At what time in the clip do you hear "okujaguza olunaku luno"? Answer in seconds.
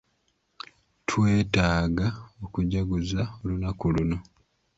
2.43-4.17